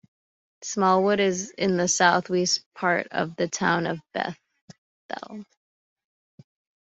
Smallwood 0.63 1.19
is 1.19 1.51
in 1.51 1.77
the 1.77 1.87
southeast 1.87 2.63
part 2.73 3.05
of 3.11 3.35
the 3.35 3.47
Town 3.47 3.85
of 3.85 3.99
Bethel. 4.15 5.45